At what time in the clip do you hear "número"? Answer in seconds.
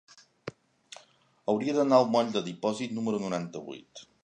2.99-3.23